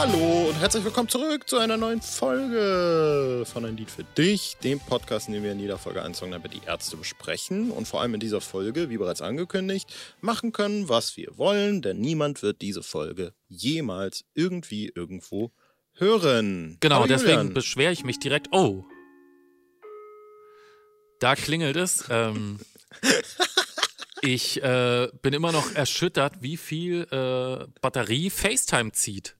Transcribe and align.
Hallo 0.00 0.48
und 0.48 0.58
herzlich 0.58 0.82
willkommen 0.82 1.10
zurück 1.10 1.46
zu 1.46 1.58
einer 1.58 1.76
neuen 1.76 2.00
Folge 2.00 3.44
von 3.44 3.66
Ein 3.66 3.76
Lied 3.76 3.90
für 3.90 4.02
dich, 4.02 4.56
dem 4.64 4.80
Podcast, 4.80 5.28
in 5.28 5.34
dem 5.34 5.42
wir 5.42 5.52
in 5.52 5.60
jeder 5.60 5.76
Folge 5.76 6.02
einen 6.02 6.14
Song 6.14 6.32
über 6.32 6.48
die 6.48 6.62
Ärzte 6.66 6.96
besprechen 6.96 7.70
und 7.70 7.86
vor 7.86 8.00
allem 8.00 8.14
in 8.14 8.20
dieser 8.20 8.40
Folge, 8.40 8.88
wie 8.88 8.96
bereits 8.96 9.20
angekündigt, 9.20 9.92
machen 10.22 10.52
können, 10.52 10.88
was 10.88 11.18
wir 11.18 11.36
wollen, 11.36 11.82
denn 11.82 12.00
niemand 12.00 12.42
wird 12.42 12.62
diese 12.62 12.82
Folge 12.82 13.34
jemals 13.48 14.24
irgendwie 14.32 14.90
irgendwo 14.94 15.52
hören. 15.92 16.78
Genau, 16.80 17.00
Hallo, 17.00 17.06
deswegen 17.06 17.52
beschwere 17.52 17.92
ich 17.92 18.02
mich 18.02 18.18
direkt. 18.18 18.48
Oh. 18.52 18.86
Da 21.18 21.34
klingelt 21.34 21.76
es. 21.76 22.06
Ähm, 22.10 22.58
ich 24.22 24.62
äh, 24.62 25.08
bin 25.20 25.34
immer 25.34 25.52
noch 25.52 25.74
erschüttert, 25.74 26.40
wie 26.40 26.56
viel 26.56 27.06
äh, 27.10 27.66
Batterie 27.82 28.30
FaceTime 28.30 28.92
zieht. 28.92 29.36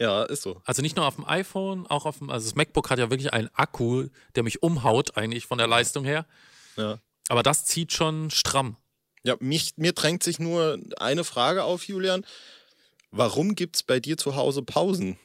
Ja, 0.00 0.22
ist 0.22 0.42
so. 0.42 0.62
Also 0.64 0.80
nicht 0.80 0.96
nur 0.96 1.06
auf 1.06 1.16
dem 1.16 1.26
iPhone, 1.26 1.86
auch 1.86 2.06
auf 2.06 2.18
dem, 2.18 2.30
also 2.30 2.46
das 2.46 2.54
MacBook 2.54 2.88
hat 2.88 2.98
ja 2.98 3.10
wirklich 3.10 3.34
einen 3.34 3.50
Akku, 3.52 4.08
der 4.34 4.42
mich 4.42 4.62
umhaut 4.62 5.18
eigentlich 5.18 5.44
von 5.44 5.58
der 5.58 5.66
Leistung 5.66 6.04
her. 6.04 6.26
Ja. 6.76 6.98
Aber 7.28 7.42
das 7.42 7.66
zieht 7.66 7.92
schon 7.92 8.30
stramm. 8.30 8.76
Ja, 9.24 9.36
mich, 9.40 9.74
mir 9.76 9.92
drängt 9.92 10.22
sich 10.22 10.38
nur 10.38 10.78
eine 10.98 11.22
Frage 11.22 11.64
auf, 11.64 11.84
Julian. 11.84 12.24
Warum 13.10 13.54
gibt 13.54 13.76
es 13.76 13.82
bei 13.82 14.00
dir 14.00 14.16
zu 14.16 14.36
Hause 14.36 14.62
Pausen? 14.62 15.18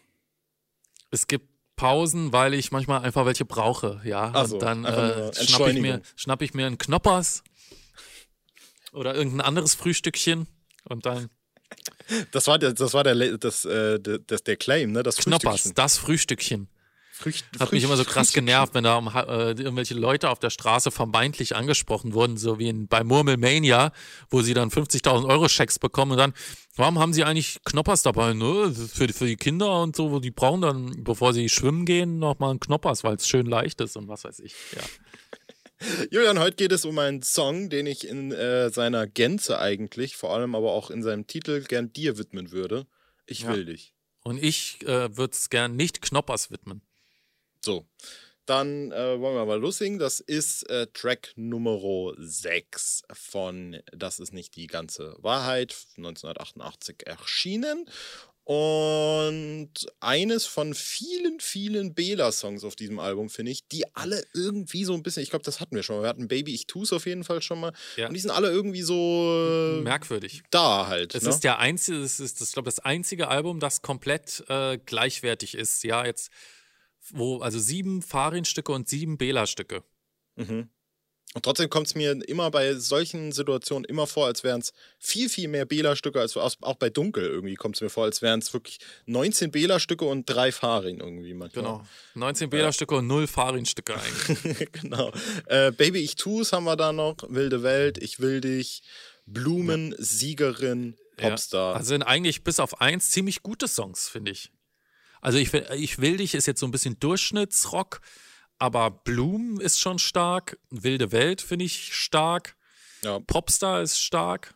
Es 1.10 1.28
gibt 1.28 1.48
Pausen, 1.78 2.34
weil 2.34 2.54
ich 2.54 2.72
manchmal 2.72 3.02
einfach 3.02 3.26
welche 3.26 3.46
brauche, 3.46 4.02
ja. 4.04 4.32
Ach 4.34 4.46
so, 4.46 4.56
und 4.56 4.62
dann 4.62 4.84
äh, 4.84 5.34
schnapp, 5.34 5.70
ich 5.70 5.80
mir, 5.80 6.02
schnapp 6.18 6.42
ich 6.42 6.54
mir 6.54 6.68
einen 6.68 6.78
Knoppers 6.78 7.44
oder 8.92 9.16
irgendein 9.16 9.42
anderes 9.42 9.74
Frühstückchen 9.74 10.48
und 10.84 11.06
dann 11.06 11.30
Das 12.32 12.48
war 12.48 12.60
der, 12.60 12.74
das 12.74 12.94
war 12.94 13.04
der, 13.04 13.38
das, 13.38 13.66
äh, 13.66 14.00
das, 14.00 14.44
der 14.44 14.56
Claim, 14.58 14.92
ne? 14.92 15.04
Das 15.04 15.18
Knoppers, 15.18 15.64
das 15.76 15.98
Frühstückchen. 15.98 16.68
Frücht, 17.18 17.46
Hat 17.62 17.72
mich 17.72 17.82
immer 17.82 17.96
so 17.96 18.04
krass 18.04 18.34
genervt, 18.34 18.74
wenn 18.74 18.84
da 18.84 18.98
um, 18.98 19.08
äh, 19.08 19.52
irgendwelche 19.52 19.94
Leute 19.94 20.30
auf 20.30 20.40
der 20.40 20.50
Straße 20.50 20.92
vermeintlich 20.92 21.56
angesprochen 21.56 22.14
wurden, 22.14 22.36
so 22.36 22.60
wie 22.60 22.68
in, 22.68 22.90
bei 22.90 23.06
Murmelmania, 23.06 23.94
wo 24.30 24.42
sie 24.42 24.54
dann 24.54 24.70
50.000 24.70 25.26
Euro 25.30 25.48
Schecks 25.48 25.80
bekommen 25.80 26.12
und 26.12 26.18
dann, 26.18 26.34
warum 26.76 27.00
haben 27.00 27.14
sie 27.14 27.24
eigentlich 27.24 27.60
Knoppers 27.64 28.02
dabei? 28.02 28.34
Ne? 28.34 28.70
Für, 28.94 29.08
die- 29.08 29.14
für 29.14 29.28
die 29.28 29.38
Kinder 29.38 29.82
und 29.82 29.96
so, 29.96 30.20
die 30.20 30.32
brauchen 30.32 30.60
dann, 30.60 31.04
bevor 31.06 31.34
sie 31.34 31.48
schwimmen 31.48 31.86
gehen, 31.86 32.20
nochmal 32.20 32.50
einen 32.50 32.60
Knoppers, 32.60 33.06
weil 33.06 33.16
es 33.16 33.26
schön 33.30 33.46
leicht 33.46 33.80
ist 33.80 33.96
und 33.96 34.10
was 34.10 34.26
weiß 34.26 34.40
ich. 34.40 34.54
Ja. 34.76 34.82
Julian, 36.12 36.40
heute 36.40 36.56
geht 36.56 36.72
es 36.72 36.86
um 36.86 36.98
einen 37.00 37.22
Song, 37.22 37.70
den 37.70 37.86
ich 37.88 38.08
in 38.08 38.32
äh, 38.32 38.70
seiner 38.70 39.08
Gänze 39.08 39.60
eigentlich, 39.60 40.16
vor 40.16 40.34
allem 40.34 40.56
aber 40.56 40.72
auch 40.72 40.90
in 40.92 41.04
seinem 41.04 41.28
Titel, 41.28 41.64
gern 41.64 41.92
dir 41.94 42.18
widmen 42.18 42.52
würde. 42.52 42.88
Ich 43.26 43.42
Ja. 43.42 43.54
will 43.54 43.66
dich. 43.66 43.94
Und 44.24 44.42
ich 44.42 44.82
äh, 44.84 45.16
würde 45.16 45.34
es 45.34 45.50
gern 45.50 45.76
nicht 45.76 46.02
Knoppers 46.02 46.50
widmen. 46.52 46.82
So. 47.64 47.86
Dann 48.48 48.92
äh, 48.92 49.20
wollen 49.20 49.36
wir 49.36 49.46
mal 49.46 49.60
loslegen. 49.60 49.98
Das 49.98 50.20
ist 50.20 50.70
äh, 50.70 50.86
Track 50.94 51.34
Nummer 51.36 52.14
6 52.18 53.02
von 53.12 53.82
Das 53.92 54.20
ist 54.20 54.34
nicht 54.34 54.56
die 54.56 54.68
ganze 54.68 55.16
Wahrheit, 55.20 55.76
1988 55.98 57.08
erschienen. 57.08 57.90
Und 58.48 59.72
eines 60.02 60.46
von 60.46 60.76
vielen, 60.76 61.40
vielen 61.40 61.96
Bela-Songs 61.96 62.64
auf 62.64 62.76
diesem 62.76 63.00
Album, 63.00 63.28
finde 63.32 63.52
ich, 63.52 63.68
die 63.68 63.84
alle 63.96 64.24
irgendwie 64.36 64.86
so 64.86 64.94
ein 64.94 65.02
bisschen, 65.02 65.24
ich 65.24 65.32
glaube, 65.32 65.44
das 65.44 65.60
hatten 65.60 65.76
wir 65.76 65.82
schon 65.82 65.96
mal. 65.96 66.04
Wir 66.04 66.10
hatten 66.10 66.28
Baby, 66.28 66.54
ich 66.54 66.68
tu's 66.68 66.94
auf 66.94 67.08
jeden 67.08 67.24
Fall 67.24 67.42
schon 67.42 67.60
mal. 67.60 67.74
Ja. 67.96 68.08
Und 68.08 68.14
die 68.14 68.20
sind 68.20 68.30
alle 68.30 68.52
irgendwie 68.52 68.84
so 68.84 69.82
Merkwürdig. 69.84 70.44
da 70.52 70.86
halt. 70.86 71.16
Es 71.16 71.24
ne? 71.24 71.30
ist 71.30 71.40
der 71.40 71.58
einzige, 71.58 71.98
es 71.98 72.20
ist, 72.20 72.40
das, 72.40 72.52
glaube 72.52 72.68
das 72.68 72.78
einzige 72.78 73.30
Album, 73.30 73.60
das 73.60 73.82
komplett 73.82 74.44
äh, 74.48 74.78
gleichwertig 74.78 75.56
ist. 75.56 75.84
Ja, 75.84 76.06
jetzt, 76.06 76.30
wo, 77.10 77.40
also 77.40 77.58
sieben 77.58 78.04
Farin-Stücke 78.04 78.72
und 78.72 78.88
sieben 78.88 79.18
Bela-Stücke. 79.18 79.84
Mhm. 80.36 80.70
Und 81.36 81.44
trotzdem 81.44 81.70
kommt 81.70 81.88
es 81.88 81.96
mir 81.96 82.14
immer 82.30 82.50
bei 82.50 82.76
solchen 82.76 83.34
Situationen 83.34 83.84
immer 83.84 84.08
vor, 84.08 84.26
als 84.26 84.46
wären 84.46 84.62
es 84.62 84.72
viel, 85.00 85.28
viel 85.28 85.50
mehr 85.50 85.66
Bela-Stücke, 85.66 86.18
als 86.22 86.38
auch 86.38 86.76
bei 86.76 86.90
Dunkel 86.90 87.26
irgendwie 87.26 87.56
kommt 87.56 87.76
es 87.76 87.82
mir 87.82 87.90
vor, 87.90 88.06
als 88.06 88.22
wären 88.22 88.40
es 88.40 88.54
wirklich 88.54 88.80
19 89.06 89.52
Bela-Stücke 89.52 90.06
und 90.06 90.24
drei 90.30 90.54
Farin 90.54 91.02
irgendwie 91.02 91.34
manchmal. 91.34 91.66
Genau. 91.66 91.86
19 92.14 92.50
Bela-Stücke 92.50 92.96
und 92.96 93.08
null 93.08 93.28
Farin-Stücke 93.28 93.96
eigentlich. 93.96 94.72
genau. 94.72 95.12
Äh, 95.48 95.74
Baby, 95.74 96.00
ich 96.00 96.16
tu's 96.16 96.54
haben 96.54 96.64
wir 96.64 96.78
da 96.78 96.94
noch. 96.94 97.18
Wilde 97.28 97.64
Welt, 97.64 97.98
ich 97.98 98.22
will 98.22 98.40
dich. 98.40 98.82
Blumen, 99.26 99.94
Siegerin, 99.98 100.96
Ja. 101.20 101.30
Popstar. 101.30 101.76
Also 101.76 101.90
sind 101.90 102.04
eigentlich 102.04 102.46
bis 102.46 102.62
auf 102.62 102.80
eins 102.80 103.10
ziemlich 103.12 103.44
gute 103.44 103.68
Songs, 103.68 104.08
finde 104.08 104.32
ich. 104.32 104.52
Also 105.20 105.38
ich, 105.38 105.54
ich 105.54 106.00
will 106.00 106.16
dich 106.18 106.34
ist 106.36 106.46
jetzt 106.46 106.60
so 106.60 106.66
ein 106.68 106.72
bisschen 106.72 107.00
Durchschnittsrock, 107.00 108.00
aber 108.60 108.92
Bloom 108.92 109.60
ist 109.60 109.80
schon 109.80 110.00
stark. 110.00 110.58
Wilde 110.70 111.12
Welt 111.12 111.42
finde 111.42 111.66
ich 111.66 111.94
stark. 111.96 112.56
ja, 113.04 113.20
Popstar 113.20 113.82
ist 113.82 114.00
stark. 114.00 114.54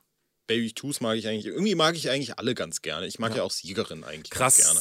Baby, 0.48 0.74
tu's 0.74 1.00
mag 1.02 1.18
ich 1.18 1.28
eigentlich. 1.28 1.46
Irgendwie 1.46 1.76
mag 1.76 1.96
ich 1.96 2.10
eigentlich 2.10 2.40
alle 2.40 2.56
ganz 2.56 2.82
gerne. 2.82 3.06
Ich 3.08 3.20
mag 3.20 3.36
ja, 3.36 3.44
auch 3.44 3.52
Siegerin 3.52 4.04
eigentlich 4.04 4.32
Krass, 4.32 4.58
gerne. 4.58 4.80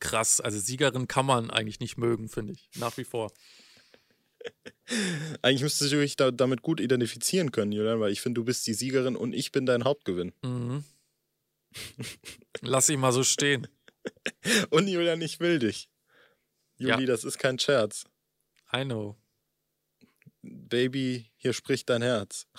krass. 0.00 0.40
Also 0.40 0.58
Siegerin 0.58 1.08
kann 1.08 1.26
man 1.26 1.50
eigentlich 1.50 1.80
nicht 1.80 1.98
mögen, 1.98 2.28
finde 2.28 2.54
ich. 2.54 2.70
Nach 2.76 2.96
wie 2.96 3.04
vor. 3.04 3.32
Eigentlich 5.42 5.62
müsstest 5.62 5.92
du 5.92 6.00
dich 6.00 6.16
da, 6.16 6.30
damit 6.30 6.62
gut 6.62 6.80
identifizieren 6.80 7.52
können, 7.52 7.72
Julian, 7.72 8.00
weil 8.00 8.10
ich 8.10 8.22
finde, 8.22 8.40
du 8.40 8.44
bist 8.46 8.66
die 8.66 8.72
Siegerin 8.74 9.14
und 9.14 9.34
ich 9.34 9.52
bin 9.52 9.66
dein 9.66 9.84
Hauptgewinn. 9.84 10.32
Mhm. 10.42 10.84
Lass 12.62 12.88
ich 12.88 12.96
mal 12.96 13.12
so 13.12 13.22
stehen. 13.22 13.68
Und 14.70 14.88
Julian, 14.88 15.20
ich 15.20 15.38
will 15.40 15.58
dich. 15.58 15.88
Juli, 16.78 17.00
Ja. 17.02 17.06
das 17.06 17.24
ist 17.24 17.38
kein 17.38 17.58
Scherz. 17.58 18.06
I 18.74 18.84
know. 18.84 19.16
Baby, 20.42 21.30
hier 21.36 21.52
spricht 21.52 21.88
dein 21.90 22.02
Herz. 22.02 22.46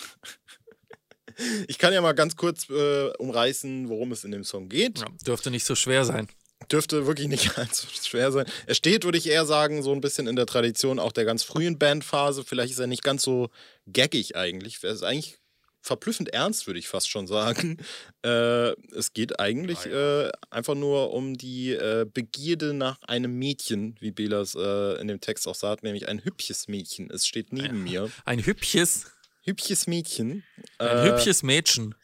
Ich 1.68 1.78
kann 1.78 1.94
ja 1.94 2.02
mal 2.02 2.12
ganz 2.12 2.36
kurz 2.36 2.70
äh, 2.70 3.10
umreißen, 3.18 3.90
worum 3.90 4.12
es 4.12 4.26
in 4.26 4.32
dem 4.32 4.44
Song 4.44 4.70
geht. 4.70 5.00
Ja, 5.00 5.08
dürfte 5.26 5.50
nicht 5.50 5.66
so 5.66 5.76
schwer 5.76 6.06
sein. 6.06 6.28
Dürfte 6.72 7.08
wirklich 7.08 7.30
nicht 7.30 7.58
allzu 7.58 7.88
schwer 7.88 8.32
sein. 8.32 8.46
Er 8.68 8.76
steht, 8.76 9.06
würde 9.06 9.18
ich 9.18 9.28
eher 9.28 9.46
sagen, 9.46 9.82
so 9.82 9.92
ein 9.94 10.02
bisschen 10.02 10.28
in 10.28 10.36
der 10.36 10.46
Tradition 10.46 11.00
auch 11.00 11.14
der 11.14 11.26
ganz 11.26 11.44
frühen 11.44 11.80
Bandphase. 11.80 12.44
Vielleicht 12.44 12.74
ist 12.74 12.80
er 12.80 12.88
nicht 12.88 13.04
ganz 13.04 13.24
so 13.24 13.50
gaggig 13.92 14.36
eigentlich. 14.36 14.84
Er 14.84 14.92
ist 14.92 15.04
eigentlich 15.04 15.38
verblüffend 15.82 16.30
ernst, 16.30 16.68
würde 16.68 16.80
ich 16.80 16.88
fast 16.88 17.10
schon 17.10 17.28
sagen. 17.28 17.78
Äh, 18.24 18.74
es 18.96 19.14
geht 19.14 19.40
eigentlich 19.40 19.88
äh, 19.88 20.30
einfach 20.52 20.76
nur 20.76 21.12
um 21.12 21.40
die 21.40 21.72
äh, 21.72 22.06
Begierde 22.06 22.76
nach 22.76 23.02
einem 23.02 23.34
Mädchen, 23.40 23.96
wie 24.00 24.12
Belas 24.12 24.54
äh, 24.54 25.02
in 25.02 25.08
dem 25.08 25.20
Text 25.22 25.48
auch 25.48 25.56
sagt, 25.56 25.82
nämlich 25.82 26.08
ein 26.08 26.24
hübsches 26.24 26.68
Mädchen. 26.68 27.10
Es 27.10 27.26
steht 27.26 27.52
neben 27.52 27.82
mir. 27.84 28.12
Ein 28.26 28.46
hübsches, 28.46 29.08
Hübsches 29.42 29.88
Mädchen. 29.88 30.44
ein 30.78 30.88
Äh, 31.00 31.10
hübsches 31.12 31.42
Mädchen. 31.42 31.96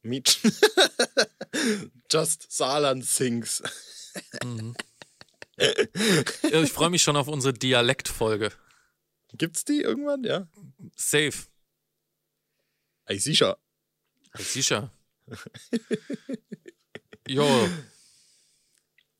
Mädchen. 0.00 0.50
Just 2.10 2.50
Saarland 2.50 3.04
sings. 3.04 3.62
Mhm. 4.42 4.74
Ich 6.42 6.72
freue 6.72 6.88
mich 6.88 7.02
schon 7.02 7.16
auf 7.16 7.28
unsere 7.28 7.52
Dialektfolge. 7.52 8.50
Gibt's 9.34 9.66
die 9.66 9.82
irgendwann? 9.82 10.24
Ja. 10.24 10.48
Safe. 10.96 11.34
Ey, 13.10 13.18
sicher. 13.18 13.58
Sicher. 14.38 14.92
Jo, 17.28 17.44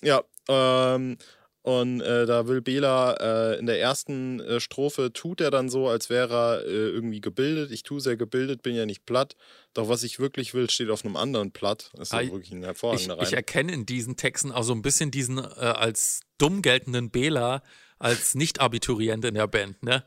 Ja, 0.03 0.23
ähm, 0.49 1.19
und 1.63 2.01
äh, 2.01 2.25
da 2.25 2.47
will 2.49 2.63
Bela 2.63 3.15
äh, 3.53 3.59
in 3.59 3.67
der 3.67 3.81
ersten 3.81 4.41
äh, 4.41 4.61
Strophe 4.61 5.13
tut 5.13 5.41
er 5.41 5.51
dann 5.51 5.69
so, 5.69 5.89
als 5.89 6.09
wäre 6.09 6.63
er 6.63 6.65
äh, 6.67 6.71
irgendwie 6.71 7.21
gebildet. 7.21 7.71
Ich 7.71 7.83
tue 7.83 8.01
sehr 8.01 8.17
gebildet, 8.17 8.63
bin 8.63 8.75
ja 8.75 8.87
nicht 8.87 9.05
platt. 9.07 9.37
Doch 9.75 9.89
was 9.89 10.03
ich 10.03 10.19
wirklich 10.19 10.55
will, 10.55 10.71
steht 10.71 10.89
auf 10.91 11.05
einem 11.05 11.17
anderen 11.17 11.51
Platt. 11.53 11.91
Das 11.95 12.09
ist 12.09 12.13
ja 12.13 12.23
wirklich 12.31 12.53
ein 12.53 12.61
ich, 12.61 12.67
hervorragender 12.67 13.17
ich 13.21 13.29
Reim. 13.29 13.35
erkenne 13.35 13.73
in 13.73 13.87
diesen 13.87 14.17
Texten 14.17 14.53
auch 14.53 14.63
so 14.63 14.73
ein 14.73 14.83
bisschen 14.83 15.11
diesen 15.11 15.39
äh, 15.39 15.43
als 15.43 16.21
dumm 16.39 16.63
geltenden 16.63 17.11
Bela 17.11 17.63
als 17.99 18.35
Nicht-Abiturient 18.35 19.25
in 19.27 19.35
der 19.35 19.47
Band, 19.47 19.83
ne? 19.83 20.05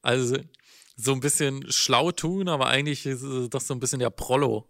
Also 0.00 0.38
so 0.96 1.12
ein 1.12 1.20
bisschen 1.20 1.70
schlau 1.72 2.12
tun, 2.12 2.48
aber 2.48 2.66
eigentlich 2.68 3.04
ist 3.06 3.22
doch 3.50 3.60
so 3.60 3.74
ein 3.74 3.80
bisschen 3.80 3.98
der 4.00 4.10
Prollo. 4.10 4.68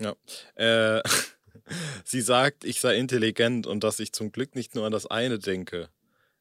Ja. 0.00 0.14
Äh, 0.54 1.02
sie 2.04 2.20
sagt, 2.20 2.64
ich 2.64 2.80
sei 2.80 2.96
intelligent 2.96 3.66
und 3.66 3.82
dass 3.84 3.98
ich 3.98 4.12
zum 4.12 4.32
Glück 4.32 4.54
nicht 4.54 4.74
nur 4.74 4.84
an 4.86 4.92
das 4.92 5.06
eine 5.06 5.38
denke. 5.38 5.88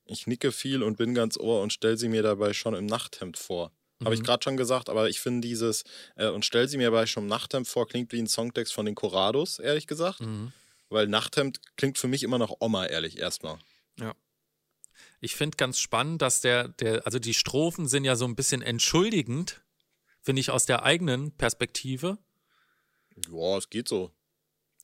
Ich 0.05 0.27
nicke 0.27 0.51
viel 0.51 0.83
und 0.83 0.97
bin 0.97 1.13
ganz 1.15 1.37
ohr 1.37 1.61
und 1.61 1.73
stell 1.73 1.97
sie 1.97 2.09
mir 2.09 2.21
dabei 2.23 2.53
schon 2.53 2.75
im 2.75 2.85
Nachthemd 2.85 3.37
vor. 3.37 3.71
Habe 4.03 4.13
ich 4.13 4.19
Mhm. 4.21 4.25
gerade 4.25 4.43
schon 4.43 4.57
gesagt, 4.57 4.89
aber 4.89 5.07
ich 5.09 5.21
finde 5.21 5.47
dieses 5.47 5.83
äh, 6.17 6.27
und 6.27 6.43
stell 6.45 6.67
sie 6.67 6.77
mir 6.77 6.91
dabei 6.91 7.05
schon 7.05 7.23
im 7.23 7.29
Nachthemd 7.29 7.67
vor 7.67 7.87
klingt 7.87 8.11
wie 8.11 8.19
ein 8.21 8.27
Songtext 8.27 8.73
von 8.73 8.85
den 8.85 8.93
Corados, 8.93 9.57
ehrlich 9.59 9.87
gesagt. 9.87 10.19
Mhm. 10.19 10.51
Weil 10.89 11.07
Nachthemd 11.07 11.59
klingt 11.77 11.97
für 11.97 12.07
mich 12.09 12.21
immer 12.23 12.37
noch 12.37 12.57
Oma, 12.59 12.85
ehrlich, 12.85 13.17
erstmal. 13.17 13.57
Ich 15.21 15.35
finde 15.35 15.57
ganz 15.57 15.79
spannend, 15.79 16.21
dass 16.21 16.41
der, 16.41 16.69
der, 16.69 17.05
also 17.05 17.19
die 17.19 17.33
Strophen 17.33 17.87
sind 17.87 18.05
ja 18.05 18.15
so 18.15 18.25
ein 18.25 18.35
bisschen 18.35 18.61
entschuldigend, 18.61 19.61
finde 20.21 20.39
ich 20.39 20.51
aus 20.51 20.65
der 20.65 20.83
eigenen 20.83 21.31
Perspektive. 21.31 22.17
Ja, 23.31 23.57
es 23.57 23.69
geht 23.69 23.87
so. 23.87 24.11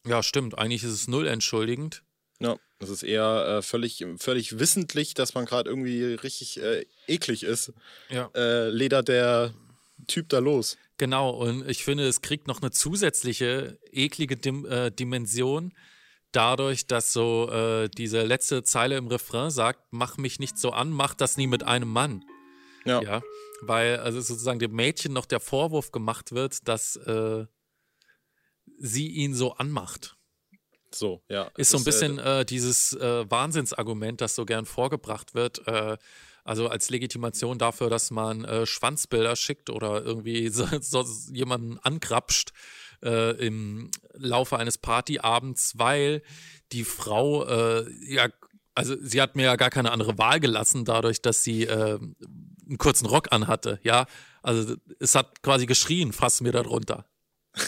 Ja, 0.05 0.23
stimmt. 0.23 0.57
Eigentlich 0.57 0.83
ist 0.83 0.91
es 0.91 1.07
null 1.07 1.27
entschuldigend. 1.27 2.03
Ja. 2.39 2.57
Das 2.79 2.89
ist 2.89 3.03
eher 3.03 3.57
äh, 3.57 3.61
völlig, 3.61 4.03
völlig 4.17 4.57
wissentlich, 4.57 5.13
dass 5.13 5.35
man 5.35 5.45
gerade 5.45 5.69
irgendwie 5.69 6.15
richtig 6.15 6.59
äh, 6.59 6.85
eklig 7.07 7.43
ist. 7.43 7.73
Ja. 8.09 8.31
Äh, 8.33 8.69
ledert 8.69 9.07
der 9.07 9.53
Typ 10.07 10.29
da 10.29 10.39
los. 10.39 10.77
Genau, 10.97 11.29
und 11.29 11.69
ich 11.69 11.83
finde, 11.83 12.07
es 12.07 12.21
kriegt 12.21 12.47
noch 12.47 12.61
eine 12.61 12.71
zusätzliche 12.71 13.77
eklige 13.91 14.35
Dim 14.35 14.65
äh, 14.65 14.91
Dimension 14.91 15.73
dadurch, 16.31 16.88
dass 16.88 17.13
so 17.13 17.50
äh, 17.50 17.89
diese 17.89 18.24
letzte 18.24 18.63
Zeile 18.63 18.98
im 18.98 19.07
Refrain 19.07 19.51
sagt, 19.51 19.81
mach 19.92 20.18
mich 20.18 20.39
nicht 20.39 20.57
so 20.57 20.72
an, 20.72 20.89
mach 20.92 21.13
das 21.13 21.38
nie 21.38 21.48
mit 21.48 21.63
einem 21.63 21.89
Mann. 21.89 22.24
Ja. 22.86 23.01
Ja, 23.01 23.22
weil 23.62 23.98
also 23.98 24.19
sozusagen 24.22 24.60
dem 24.60 24.72
Mädchen 24.72 25.13
noch 25.13 25.25
der 25.25 25.39
Vorwurf 25.39 25.92
gemacht 25.92 26.31
wird, 26.31 26.68
dass 26.68 26.95
äh, 26.95 27.45
sie 28.80 29.07
ihn 29.07 29.36
so 29.36 29.54
anmacht. 29.54 30.18
So, 30.94 31.24
ja. 31.30 31.50
Ist 31.56 31.69
so 31.69 31.78
ein 31.78 31.83
bisschen 31.83 32.19
äh, 32.19 32.44
dieses 32.44 32.94
äh, 32.94 33.30
Wahnsinnsargument, 33.30 34.19
das 34.19 34.36
so 34.36 34.45
gern 34.45 34.66
vorgebracht 34.66 35.36
wird, 35.36 35.66
äh, 35.68 35.98
also 36.44 36.68
als 36.68 36.89
Legitimation 36.89 37.60
dafür, 37.60 37.89
dass 37.89 38.12
man 38.12 38.44
äh, 38.44 38.66
Schwanzbilder 38.66 39.36
schickt 39.36 39.69
oder 39.69 40.04
irgendwie 40.04 40.50
so, 40.50 40.66
so 40.81 41.06
jemanden 41.31 41.78
angrapscht 41.80 42.51
äh, 43.03 43.31
im 43.45 43.92
Laufe 44.13 44.57
eines 44.57 44.77
Partyabends, 44.77 45.74
weil 45.77 46.21
die 46.71 46.83
Frau 46.83 47.45
äh, 47.45 47.86
ja, 48.06 48.30
also 48.74 48.95
sie 49.01 49.21
hat 49.21 49.36
mir 49.36 49.44
ja 49.44 49.56
gar 49.57 49.69
keine 49.69 49.92
andere 49.92 50.18
Wahl 50.18 50.39
gelassen, 50.39 50.86
dadurch, 50.86 51.21
dass 51.21 51.44
sie 51.44 51.63
äh, 51.65 52.00
einen 52.00 52.77
kurzen 52.77 53.06
Rock 53.06 53.31
anhatte, 53.31 53.80
ja. 53.83 54.06
Also 54.44 54.75
es 55.00 55.13
hat 55.13 55.44
quasi 55.44 55.65
geschrien, 55.65 56.13
fass 56.13 56.42
mir 56.42 56.51
da 56.51 56.63
drunter. 56.63 57.06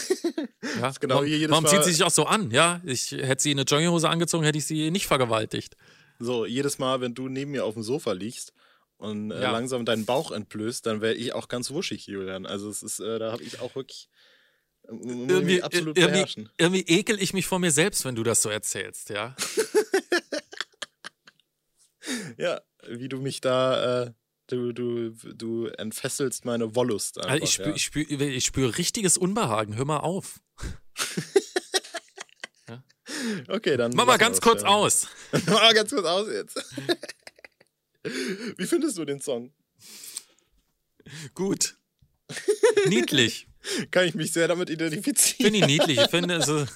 Ja? 0.80 0.90
genau 0.98 1.16
warum 1.16 1.50
warum 1.50 1.66
zieht 1.66 1.84
sie 1.84 1.92
sich 1.92 2.02
auch 2.02 2.10
so 2.10 2.24
an? 2.24 2.50
Ja, 2.50 2.80
ich 2.84 3.12
hätte 3.12 3.42
sie 3.42 3.52
in 3.52 3.58
eine 3.58 3.66
Jogginghose 3.66 4.08
angezogen, 4.08 4.44
hätte 4.44 4.58
ich 4.58 4.64
sie 4.66 4.90
nicht 4.90 5.06
vergewaltigt. 5.06 5.76
So, 6.18 6.46
jedes 6.46 6.78
Mal, 6.78 7.00
wenn 7.00 7.14
du 7.14 7.28
neben 7.28 7.50
mir 7.50 7.64
auf 7.64 7.74
dem 7.74 7.82
Sofa 7.82 8.12
liegst 8.12 8.52
und 8.96 9.30
äh, 9.30 9.42
Ja. 9.42 9.52
langsam 9.52 9.84
deinen 9.84 10.06
Bauch 10.06 10.30
entblößt, 10.32 10.86
dann 10.86 11.00
wäre 11.00 11.14
ich 11.14 11.32
auch 11.34 11.48
ganz 11.48 11.70
wuschig, 11.70 12.06
Julian. 12.06 12.46
Also 12.46 12.70
es 12.70 12.82
ist, 12.82 12.98
äh, 13.00 13.18
da 13.18 13.30
habe 13.32 13.42
ich 13.42 13.60
auch 13.60 13.74
wirklich 13.76 14.08
Irgendwie, 14.86 15.62
absolut 15.62 15.96
irgendwie, 15.96 16.12
beherrschen. 16.12 16.50
irgendwie 16.58 16.84
ekel 16.86 17.20
ich 17.22 17.32
mich 17.32 17.46
vor 17.46 17.58
mir 17.58 17.70
selbst, 17.70 18.04
wenn 18.04 18.14
du 18.14 18.22
das 18.22 18.42
so 18.42 18.50
erzählst, 18.50 19.10
ja. 19.10 19.34
Ja, 22.36 22.60
wie 22.86 23.08
du 23.08 23.18
mich 23.18 23.40
da, 23.40 24.04
äh, 24.04 24.12
du, 24.48 24.72
du, 24.72 25.10
du 25.10 25.66
entfesselst 25.68 26.44
meine 26.44 26.74
Wollust 26.74 27.18
einfach. 27.18 27.30
Also 27.30 27.44
ich 27.44 27.52
spüre 27.52 27.68
ja. 27.70 27.74
ich 27.76 27.84
spür, 27.84 28.10
ich 28.10 28.44
spür 28.44 28.76
richtiges 28.78 29.16
Unbehagen. 29.16 29.76
Hör 29.76 29.84
mal 29.84 30.00
auf. 30.00 30.40
Okay, 33.48 33.76
dann. 33.76 33.92
Mach 33.94 34.06
mal 34.06 34.18
ganz 34.18 34.40
kurz 34.40 34.62
ja. 34.62 34.68
aus. 34.68 35.08
Mach 35.32 35.46
mal 35.46 35.74
ganz 35.74 35.90
kurz 35.90 36.06
aus 36.06 36.28
jetzt. 36.30 36.56
wie 38.56 38.66
findest 38.66 38.98
du 38.98 39.04
den 39.04 39.20
Song? 39.20 39.52
Gut. 41.34 41.76
Niedlich. 42.86 43.46
Kann 43.90 44.06
ich 44.06 44.14
mich 44.14 44.32
sehr 44.32 44.48
damit 44.48 44.70
identifizieren. 44.70 45.52
Finde 45.52 45.58
ich 45.58 45.66
niedlich. 45.66 45.98
Ich 45.98 46.10
finde 46.10 46.42
so 46.42 46.66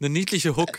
eine 0.00 0.08
niedliche 0.08 0.56
Hook. 0.56 0.78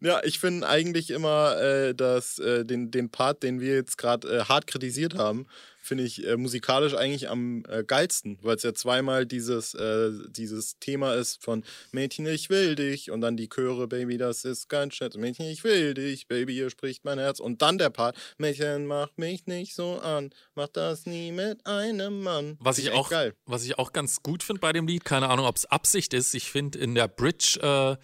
Ja, 0.00 0.22
ich 0.24 0.38
finde 0.38 0.68
eigentlich 0.68 1.10
immer, 1.10 1.60
äh, 1.60 1.94
dass 1.94 2.38
äh, 2.38 2.64
den, 2.64 2.90
den 2.90 3.10
Part, 3.10 3.42
den 3.42 3.60
wir 3.60 3.74
jetzt 3.74 3.96
gerade 3.98 4.28
äh, 4.28 4.44
hart 4.44 4.66
kritisiert 4.66 5.14
haben, 5.14 5.46
finde 5.84 6.04
ich 6.04 6.26
äh, 6.26 6.36
musikalisch 6.36 6.94
eigentlich 6.94 7.28
am 7.28 7.62
äh, 7.68 7.84
geilsten, 7.84 8.38
weil 8.42 8.56
es 8.56 8.62
ja 8.62 8.74
zweimal 8.74 9.26
dieses, 9.26 9.74
äh, 9.74 10.10
dieses 10.28 10.78
Thema 10.78 11.14
ist 11.14 11.42
von 11.42 11.62
Mädchen, 11.92 12.26
ich 12.26 12.50
will 12.50 12.74
dich 12.74 13.10
und 13.10 13.20
dann 13.20 13.36
die 13.36 13.48
Chöre, 13.48 13.86
Baby, 13.86 14.16
das 14.16 14.44
ist 14.44 14.68
ganz 14.68 14.94
schön, 14.94 15.10
Mädchen, 15.16 15.46
ich 15.46 15.62
will 15.62 15.94
dich, 15.94 16.26
Baby, 16.26 16.54
hier 16.54 16.70
spricht 16.70 17.04
mein 17.04 17.18
Herz 17.18 17.38
und 17.38 17.62
dann 17.62 17.78
der 17.78 17.90
Part, 17.90 18.16
Mädchen, 18.38 18.86
mach 18.86 19.10
mich 19.16 19.46
nicht 19.46 19.74
so 19.74 19.98
an, 19.98 20.30
mach 20.54 20.68
das 20.68 21.06
nie 21.06 21.32
mit 21.32 21.64
einem 21.66 22.22
Mann. 22.22 22.56
Was 22.60 22.78
ich 22.78 22.90
auch, 22.90 23.10
geil. 23.10 23.34
was 23.44 23.64
ich 23.64 23.78
auch 23.78 23.92
ganz 23.92 24.22
gut 24.22 24.42
finde 24.42 24.60
bei 24.60 24.72
dem 24.72 24.86
Lied, 24.86 25.04
keine 25.04 25.28
Ahnung, 25.28 25.46
ob 25.46 25.56
es 25.56 25.66
Absicht 25.66 26.14
ist. 26.14 26.34
Ich 26.34 26.50
finde, 26.50 26.78
in 26.78 26.94
der 26.94 27.08
Bridge 27.08 27.58
äh, 27.60 27.96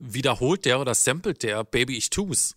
wiederholt 0.00 0.64
der 0.64 0.80
oder 0.80 0.94
samplet 0.94 1.42
der 1.42 1.62
Baby, 1.64 1.96
ich 1.96 2.10
tu's. 2.10 2.56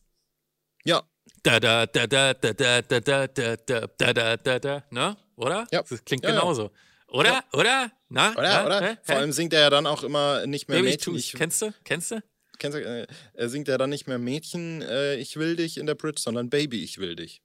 Ja, 0.84 1.04
Da 1.44 1.60
da 1.60 1.86
da 1.86 2.08
da 2.08 2.34
da 2.34 2.52
da 2.54 2.82
da 2.82 3.00
da 3.00 3.28
da 3.28 3.56
da 3.58 3.88
da 3.88 4.14
da 4.14 4.38
da 4.38 4.60
da 4.60 4.84
ne? 4.90 5.18
Oder? 5.36 5.68
Ja. 5.72 5.84
Das 5.84 6.04
klingt 6.06 6.24
Ja, 6.24 6.32
ja. 6.32 6.40
genauso. 6.40 6.72
Oder? 7.08 7.44
Oder? 7.54 7.92
Na? 8.10 8.32
oder? 8.32 8.42
Na? 8.42 8.66
oder? 8.66 8.82
Hä? 8.82 8.98
Vor 9.04 9.16
allem 9.16 9.32
singt 9.32 9.54
er 9.54 9.62
ja 9.62 9.70
dann 9.70 9.86
auch 9.86 10.04
immer 10.04 10.46
nicht 10.48 10.68
mehr 10.68 10.80
Baby, 10.80 10.92
Mädchen, 10.92 11.16
ich 11.16 11.34
Kennst 11.34 11.62
du? 11.62 11.74
Kennst 11.84 12.12
du? 12.12 12.24
Kennst 12.60 12.78
du, 12.78 12.84
äh, 12.84 13.08
er 13.34 13.50
singt 13.50 13.68
ja 13.68 13.78
dann 13.78 13.90
nicht 13.90 14.08
mehr 14.08 14.20
Mädchen, 14.20 14.82
äh, 14.82 15.16
ich 15.16 15.36
will 15.38 15.56
dich 15.56 15.78
in 15.78 15.86
der 15.86 15.96
Bridge, 15.96 16.22
sondern 16.22 16.50
Baby, 16.50 16.84
ich 16.84 16.98
will 16.98 17.16
dich. 17.16 17.42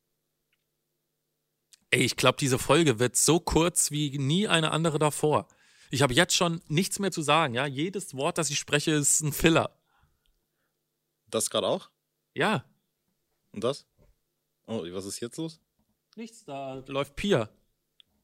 Ey, 1.91 2.03
ich 2.03 2.17
glaube, 2.17 2.37
diese 2.39 2.59
Folge 2.59 2.99
wird 2.99 3.17
so 3.17 3.41
kurz 3.41 3.91
wie 3.91 4.19
nie 4.19 4.47
eine 4.47 4.71
andere 4.73 4.99
davor. 4.99 5.49
Ich 5.91 6.03
habe 6.03 6.13
jetzt 6.13 6.35
schon 6.35 6.61
nichts 6.69 6.99
mehr 6.99 7.11
zu 7.11 7.23
sagen, 7.23 7.55
ja? 7.55 7.67
Jedes 7.67 8.15
Wort, 8.15 8.37
das 8.37 8.51
ich 8.51 8.59
spreche, 8.59 8.93
ist 8.93 9.21
ein 9.23 9.33
Filler. 9.33 9.78
Das 11.31 11.51
gerade 11.51 11.67
auch? 11.67 11.91
Ja. 12.35 12.65
Und 13.53 13.63
das? 13.65 13.87
Oh, 14.67 14.83
was 14.93 15.05
ist 15.05 15.21
jetzt 15.21 15.37
los? 15.37 15.61
Nichts, 16.17 16.45
da 16.45 16.83
läuft 16.87 17.17
Pia. 17.17 17.49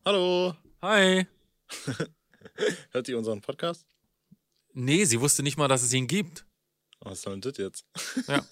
Hallo, 0.04 0.54
Hi. 0.84 1.26
hört 2.90 3.08
ihr 3.08 3.16
unseren 3.16 3.40
Podcast? 3.40 3.86
Nee, 4.74 5.06
sie 5.06 5.18
wusste 5.18 5.42
nicht 5.42 5.56
mal, 5.56 5.66
dass 5.66 5.82
es 5.82 5.94
ihn 5.94 6.06
gibt. 6.06 6.44
Was 7.00 7.22
soll 7.22 7.40
denn 7.40 7.40
das 7.40 7.56
jetzt? 7.56 7.86
Ja. 8.28 8.46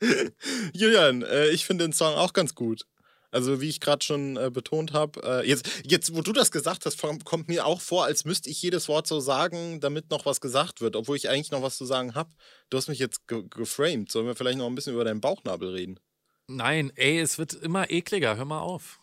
Julian, 0.72 1.22
äh, 1.22 1.48
ich 1.48 1.66
finde 1.66 1.84
den 1.84 1.92
Song 1.92 2.14
auch 2.14 2.32
ganz 2.32 2.54
gut. 2.54 2.86
Also 3.30 3.60
wie 3.60 3.68
ich 3.68 3.80
gerade 3.80 4.04
schon 4.04 4.36
äh, 4.36 4.50
betont 4.50 4.92
habe, 4.92 5.20
äh, 5.22 5.48
jetzt, 5.48 5.68
jetzt, 5.84 6.14
wo 6.14 6.22
du 6.22 6.32
das 6.32 6.50
gesagt 6.50 6.86
hast, 6.86 7.00
kommt 7.00 7.48
mir 7.48 7.66
auch 7.66 7.80
vor, 7.80 8.04
als 8.04 8.24
müsste 8.24 8.48
ich 8.50 8.62
jedes 8.62 8.88
Wort 8.88 9.06
so 9.06 9.20
sagen, 9.20 9.80
damit 9.80 10.10
noch 10.10 10.26
was 10.26 10.40
gesagt 10.40 10.80
wird, 10.80 10.96
obwohl 10.96 11.16
ich 11.16 11.28
eigentlich 11.28 11.50
noch 11.50 11.62
was 11.62 11.76
zu 11.76 11.84
sagen 11.84 12.14
habe. 12.14 12.30
Du 12.70 12.76
hast 12.76 12.88
mich 12.88 12.98
jetzt 12.98 13.26
ge 13.28 13.44
geframed. 13.48 14.10
Sollen 14.10 14.26
wir 14.26 14.36
vielleicht 14.36 14.58
noch 14.58 14.66
ein 14.66 14.74
bisschen 14.74 14.94
über 14.94 15.04
deinen 15.04 15.20
Bauchnabel 15.20 15.70
reden? 15.70 16.00
Nein, 16.48 16.92
ey, 16.94 17.18
es 17.18 17.38
wird 17.38 17.54
immer 17.54 17.90
ekliger. 17.90 18.36
Hör 18.36 18.44
mal 18.44 18.60
auf. 18.60 19.00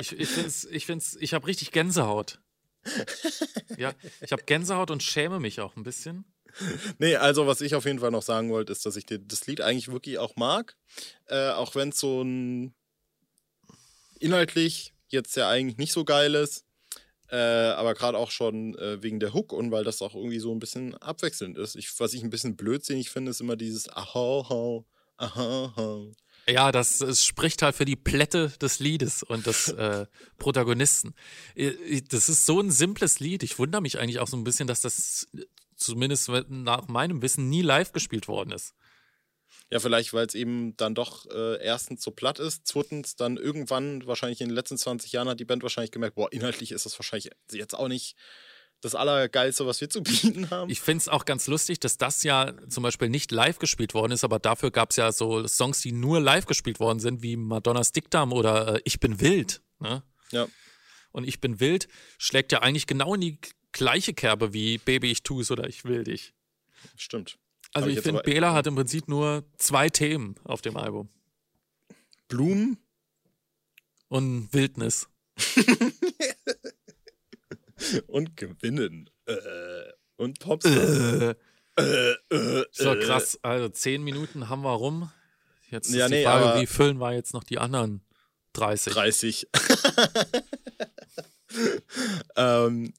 Ich, 0.00 0.12
ich 0.18 0.28
find's, 0.28 0.64
ich 0.64 0.86
find's, 0.86 1.16
ich 1.20 1.34
habe 1.34 1.46
richtig 1.46 1.72
Gänsehaut. 1.72 2.40
Ja, 3.76 3.92
ich 4.20 4.32
habe 4.32 4.42
Gänsehaut 4.44 4.90
und 4.90 5.02
schäme 5.02 5.40
mich 5.40 5.60
auch 5.60 5.76
ein 5.76 5.82
bisschen. 5.82 6.24
Nee, 6.98 7.16
also 7.16 7.46
was 7.46 7.60
ich 7.60 7.74
auf 7.74 7.84
jeden 7.84 7.98
Fall 7.98 8.10
noch 8.10 8.22
sagen 8.22 8.50
wollte, 8.50 8.72
ist, 8.72 8.86
dass 8.86 8.96
ich 8.96 9.06
dir 9.06 9.18
das 9.18 9.46
Lied 9.46 9.60
eigentlich 9.60 9.90
wirklich 9.90 10.18
auch 10.18 10.36
mag. 10.36 10.76
Äh, 11.26 11.50
auch 11.50 11.74
wenn 11.74 11.90
es 11.90 12.00
so 12.00 12.22
ein 12.22 12.74
inhaltlich 14.18 14.94
jetzt 15.08 15.36
ja 15.36 15.48
eigentlich 15.48 15.78
nicht 15.78 15.92
so 15.92 16.04
geil 16.04 16.34
ist. 16.34 16.64
Äh, 17.30 17.36
aber 17.36 17.94
gerade 17.94 18.18
auch 18.18 18.30
schon 18.30 18.76
äh, 18.76 19.02
wegen 19.02 19.20
der 19.20 19.32
Hook 19.32 19.52
und 19.52 19.70
weil 19.70 19.84
das 19.84 20.02
auch 20.02 20.16
irgendwie 20.16 20.40
so 20.40 20.52
ein 20.52 20.58
bisschen 20.58 20.96
abwechselnd 20.96 21.56
ist. 21.58 21.76
Ich, 21.76 21.88
was 22.00 22.12
ich 22.12 22.24
ein 22.24 22.30
bisschen 22.30 22.56
blödsinnig 22.56 23.10
finde, 23.10 23.30
ist 23.30 23.40
immer 23.40 23.56
dieses 23.56 23.88
Ahau, 23.88 24.84
aha, 25.16 25.72
aha. 25.76 26.06
Ja, 26.48 26.72
das 26.72 27.00
es 27.00 27.24
spricht 27.24 27.62
halt 27.62 27.76
für 27.76 27.84
die 27.84 27.94
Plätte 27.94 28.52
des 28.60 28.80
Liedes 28.80 29.22
und 29.22 29.46
des 29.46 29.68
äh, 29.68 30.06
Protagonisten. 30.38 31.14
Das 32.08 32.28
ist 32.28 32.46
so 32.46 32.60
ein 32.60 32.72
simples 32.72 33.20
Lied. 33.20 33.44
Ich 33.44 33.58
wundere 33.60 33.82
mich 33.82 34.00
eigentlich 34.00 34.18
auch 34.18 34.26
so 34.26 34.36
ein 34.36 34.44
bisschen, 34.44 34.66
dass 34.66 34.80
das 34.80 35.28
zumindest 35.80 36.28
nach 36.48 36.88
meinem 36.88 37.22
Wissen 37.22 37.48
nie 37.48 37.62
live 37.62 37.92
gespielt 37.92 38.28
worden 38.28 38.52
ist. 38.52 38.74
Ja, 39.70 39.78
vielleicht, 39.78 40.12
weil 40.12 40.26
es 40.26 40.34
eben 40.34 40.76
dann 40.76 40.94
doch 40.94 41.26
äh, 41.26 41.62
erstens 41.62 42.02
so 42.02 42.10
platt 42.10 42.40
ist, 42.40 42.66
zweitens 42.66 43.14
dann 43.14 43.36
irgendwann, 43.36 44.04
wahrscheinlich 44.06 44.40
in 44.40 44.48
den 44.48 44.54
letzten 44.54 44.76
20 44.76 45.12
Jahren, 45.12 45.28
hat 45.28 45.38
die 45.38 45.44
Band 45.44 45.62
wahrscheinlich 45.62 45.92
gemerkt, 45.92 46.16
boah, 46.16 46.32
inhaltlich 46.32 46.72
ist 46.72 46.86
das 46.86 46.98
wahrscheinlich 46.98 47.30
jetzt 47.52 47.74
auch 47.74 47.86
nicht 47.86 48.16
das 48.80 48.94
Allergeilste, 48.94 49.66
was 49.66 49.80
wir 49.80 49.88
zu 49.88 50.02
bieten 50.02 50.50
haben. 50.50 50.70
Ich 50.70 50.80
finde 50.80 51.02
es 51.02 51.08
auch 51.08 51.24
ganz 51.24 51.46
lustig, 51.46 51.78
dass 51.78 51.98
das 51.98 52.24
ja 52.24 52.52
zum 52.68 52.82
Beispiel 52.82 53.08
nicht 53.08 53.30
live 53.30 53.58
gespielt 53.58 53.94
worden 53.94 54.12
ist, 54.12 54.24
aber 54.24 54.40
dafür 54.40 54.72
gab 54.72 54.90
es 54.90 54.96
ja 54.96 55.12
so 55.12 55.46
Songs, 55.46 55.80
die 55.80 55.92
nur 55.92 56.20
live 56.20 56.46
gespielt 56.46 56.80
worden 56.80 56.98
sind, 56.98 57.22
wie 57.22 57.36
Madonnas 57.36 57.92
Dickdarm 57.92 58.32
oder 58.32 58.76
äh, 58.76 58.80
Ich 58.84 58.98
bin 58.98 59.20
wild. 59.20 59.62
Ne? 59.78 60.02
ja. 60.32 60.48
Und 61.12 61.26
Ich 61.26 61.40
bin 61.40 61.60
wild 61.60 61.88
schlägt 62.18 62.52
ja 62.52 62.60
eigentlich 62.62 62.86
genau 62.86 63.14
in 63.14 63.20
die 63.20 63.38
gleiche 63.72 64.14
Kerbe 64.14 64.52
wie 64.52 64.78
Baby, 64.78 65.10
ich 65.10 65.22
tu's 65.22 65.50
oder 65.50 65.68
Ich 65.68 65.84
will 65.84 66.04
dich. 66.04 66.32
Stimmt. 66.96 67.38
Also 67.72 67.86
Hab 67.86 67.90
ich 67.90 67.98
ich 67.98 68.02
finde, 68.02 68.22
Bela 68.22 68.52
hat 68.52 68.66
im 68.66 68.74
Prinzip 68.74 69.06
nur 69.08 69.44
zwei 69.58 69.88
Themen 69.90 70.34
auf 70.44 70.60
dem 70.62 70.76
Album. 70.76 71.08
Blumen 72.28 72.78
Und 74.08 74.52
Wildnis. 74.52 75.08
und 78.08 78.36
Gewinnen. 78.36 79.08
Äh, 79.26 79.34
und 80.16 80.38
Popstar. 80.40 81.30
Äh, 81.30 81.34
Äh, 81.76 82.64
so, 82.72 82.92
äh. 82.92 83.00
krass. 83.04 83.38
Also 83.42 83.68
zehn 83.70 84.02
Minuten 84.02 84.48
haben 84.50 84.62
wir 84.62 84.72
rum. 84.72 85.10
Jetzt 85.70 85.88
ist 85.88 85.94
Ja, 85.94 86.08
die 86.08 86.14
nee, 86.14 86.24
Frage, 86.24 86.60
wie 86.60 86.66
füllen 86.66 86.98
wir 86.98 87.12
jetzt 87.14 87.32
noch 87.32 87.44
die 87.44 87.58
anderen 87.58 88.02
30? 88.52 88.92
30. 88.92 89.48
ähm, 92.36 92.92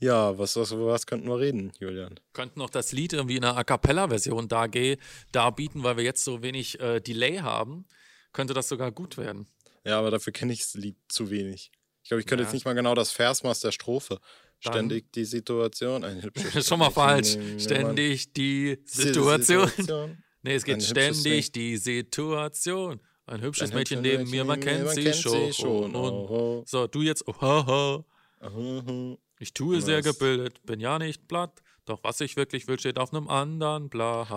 Ja, 0.00 0.38
was, 0.38 0.54
was, 0.56 0.70
was 0.76 1.06
könnten 1.06 1.28
wir 1.28 1.38
reden, 1.40 1.72
Julian? 1.80 2.20
Könnten 2.32 2.60
noch 2.60 2.70
das 2.70 2.92
Lied 2.92 3.12
irgendwie 3.12 3.36
in 3.36 3.44
einer 3.44 3.56
A 3.56 3.64
Cappella-Version 3.64 4.46
darbieten, 4.48 5.82
weil 5.82 5.96
wir 5.96 6.04
jetzt 6.04 6.22
so 6.24 6.42
wenig 6.42 6.78
äh, 6.80 7.00
Delay 7.00 7.38
haben. 7.38 7.84
Könnte 8.32 8.54
das 8.54 8.68
sogar 8.68 8.92
gut 8.92 9.16
werden. 9.16 9.46
Ja, 9.84 9.98
aber 9.98 10.10
dafür 10.10 10.32
kenne 10.32 10.52
ich 10.52 10.60
das 10.60 10.74
Lied 10.74 10.96
zu 11.08 11.30
wenig. 11.30 11.72
Ich 12.02 12.08
glaube, 12.10 12.20
ich 12.20 12.26
könnte 12.26 12.42
Ja. 12.42 12.48
jetzt 12.48 12.54
nicht 12.54 12.64
mal 12.64 12.74
genau 12.74 12.94
das 12.94 13.10
Versmaß 13.10 13.60
der 13.60 13.72
Strophe. 13.72 14.20
Dann- 14.62 14.72
Ständig 14.74 15.12
die 15.12 15.24
Situation. 15.24 16.04
Ein 16.04 16.22
hübsches 16.22 16.66
Schon 16.66 16.78
mal 16.78 16.90
falsch. 16.90 17.36
Ständig 17.58 18.32
die. 18.32 18.78
Situation. 18.84 19.68
Situation. 19.68 20.22
Nee, 20.42 20.54
es 20.54 20.64
geht 20.64 20.76
Ein 20.76 20.80
ständig 20.80 21.50
die 21.50 21.76
Situation. 21.76 23.00
Ein 23.26 23.42
hübsches 23.42 23.70
Ein 23.72 23.76
Mädchen 23.76 24.02
neben 24.02 24.30
mir, 24.30 24.44
man 24.44 24.60
kennt 24.60 24.88
sie 24.90 25.12
schon. 25.12 25.52
schon. 25.52 25.94
Und, 25.96 26.12
Oh, 26.30 26.62
so, 26.64 26.86
du 26.86 27.02
jetzt, 27.02 27.24
oh, 27.26 28.04
Ich 29.40 29.54
tue 29.54 29.80
sehr 29.80 30.02
gebildet, 30.02 30.64
bin 30.64 30.80
ja 30.80 30.98
nicht 30.98 31.28
platt. 31.28 31.62
Doch 31.84 32.02
was 32.02 32.20
ich 32.20 32.36
wirklich 32.36 32.66
will, 32.66 32.78
steht 32.78 32.98
auf 32.98 33.12
einem 33.12 33.28
anderen 33.28 33.88
Blatt. 33.88 34.28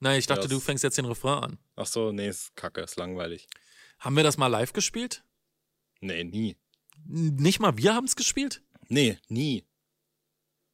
Nein, 0.00 0.18
ich 0.18 0.26
dachte, 0.26 0.48
du 0.48 0.60
fängst 0.60 0.84
jetzt 0.84 0.98
den 0.98 1.04
Refrain 1.04 1.44
an. 1.44 1.58
Ach 1.76 1.86
so, 1.86 2.12
nee, 2.12 2.28
ist 2.28 2.54
kacke, 2.56 2.80
ist 2.80 2.96
langweilig. 2.96 3.46
Haben 3.98 4.16
wir 4.16 4.24
das 4.24 4.36
mal 4.36 4.48
live 4.48 4.72
gespielt? 4.72 5.24
Nee, 6.00 6.24
nie. 6.24 6.56
Nicht 7.04 7.60
mal 7.60 7.76
wir 7.76 7.94
haben 7.94 8.06
es 8.06 8.16
gespielt? 8.16 8.62
Nee, 8.88 9.18
nie. 9.28 9.64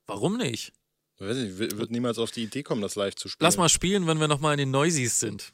Warum 0.06 0.38
nicht? 0.38 0.72
Weiß 1.18 1.36
nicht, 1.36 1.58
wird 1.58 1.90
niemals 1.90 2.18
auf 2.18 2.30
die 2.30 2.44
Idee 2.44 2.62
kommen, 2.62 2.80
das 2.80 2.94
live 2.94 3.14
zu 3.16 3.28
spielen. 3.28 3.44
Lass 3.44 3.56
mal 3.56 3.68
spielen, 3.68 4.06
wenn 4.06 4.20
wir 4.20 4.28
nochmal 4.28 4.54
in 4.54 4.58
den 4.58 4.70
Noisies 4.70 5.20
sind. 5.20 5.52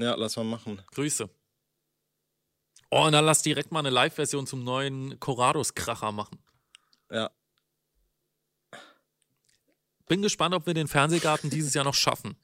Ja, 0.00 0.14
lass 0.14 0.36
mal 0.36 0.44
machen. 0.44 0.80
Grüße. 0.92 1.28
Oh, 2.90 3.04
und 3.04 3.12
dann 3.12 3.24
lass 3.24 3.42
direkt 3.42 3.70
mal 3.70 3.80
eine 3.80 3.90
Live-Version 3.90 4.46
zum 4.46 4.64
neuen 4.64 5.20
Corrados-Kracher 5.20 6.10
machen. 6.10 6.38
Ja. 7.10 7.30
Bin 10.08 10.22
gespannt, 10.22 10.54
ob 10.54 10.66
wir 10.66 10.74
den 10.74 10.88
Fernsehgarten 10.88 11.50
dieses 11.50 11.74
Jahr 11.74 11.84
noch 11.84 11.94
schaffen. 11.94 12.36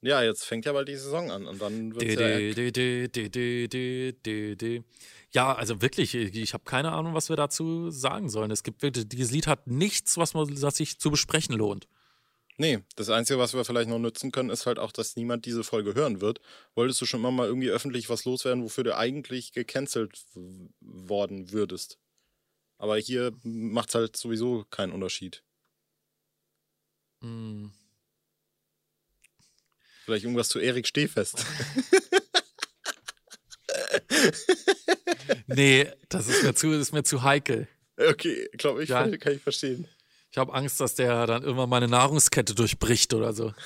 Ja, 0.00 0.22
jetzt 0.22 0.44
fängt 0.44 0.64
ja 0.64 0.72
bald 0.72 0.88
die 0.88 0.96
Saison 0.96 1.30
an 1.30 1.46
und 1.46 1.60
dann 1.60 1.94
wird 1.94 2.18
ja. 2.18 2.38
Ja, 5.32 5.54
also 5.54 5.82
wirklich, 5.82 6.14
ich 6.14 6.54
habe 6.54 6.64
keine 6.64 6.92
Ahnung, 6.92 7.14
was 7.14 7.28
wir 7.28 7.36
dazu 7.36 7.90
sagen 7.90 8.30
sollen. 8.30 8.50
Es 8.50 8.62
gibt 8.62 8.80
wirklich, 8.82 9.08
dieses 9.08 9.32
Lied 9.32 9.46
hat 9.46 9.66
nichts, 9.66 10.16
was, 10.16 10.34
man, 10.34 10.62
was 10.62 10.76
sich 10.76 10.98
zu 10.98 11.10
besprechen 11.10 11.54
lohnt. 11.54 11.88
Nee, 12.60 12.80
das 12.96 13.08
Einzige, 13.08 13.38
was 13.38 13.54
wir 13.54 13.64
vielleicht 13.64 13.88
noch 13.88 14.00
nutzen 14.00 14.32
können, 14.32 14.50
ist 14.50 14.66
halt 14.66 14.80
auch, 14.80 14.90
dass 14.90 15.14
niemand 15.14 15.46
diese 15.46 15.62
Folge 15.62 15.94
hören 15.94 16.20
wird. 16.20 16.40
Wolltest 16.74 17.00
du 17.00 17.06
schon 17.06 17.20
immer 17.20 17.30
mal 17.30 17.46
irgendwie 17.46 17.70
öffentlich 17.70 18.10
was 18.10 18.24
loswerden, 18.24 18.64
wofür 18.64 18.82
du 18.82 18.96
eigentlich 18.96 19.52
gecancelt 19.52 20.20
worden 20.80 21.52
würdest? 21.52 21.98
Aber 22.78 22.96
hier 22.96 23.32
macht 23.44 23.90
es 23.90 23.94
halt 23.94 24.16
sowieso 24.16 24.64
keinen 24.70 24.92
Unterschied. 24.92 25.44
Hm. 27.22 27.72
Vielleicht 30.04 30.24
irgendwas 30.24 30.48
zu 30.48 30.58
Erik 30.58 30.86
Stehfest. 30.86 31.44
Nee, 35.46 35.90
das 36.08 36.28
ist 36.28 36.42
mir 36.42 36.54
zu, 36.54 36.72
ist 36.72 36.92
mir 36.92 37.02
zu 37.04 37.22
heikel. 37.22 37.68
okay, 37.96 38.48
glaube 38.52 38.82
ich, 38.82 38.88
Ja. 38.88 39.08
kann 39.16 39.32
ich 39.34 39.42
verstehen. 39.42 39.86
Ich 40.30 40.38
habe 40.38 40.52
Angst, 40.52 40.80
dass 40.80 40.94
der 40.94 41.26
dann 41.26 41.42
irgendwann 41.42 41.70
meine 41.70 41.88
Nahrungskette 41.88 42.54
durchbricht 42.54 43.14
oder 43.14 43.32
so. 43.32 43.52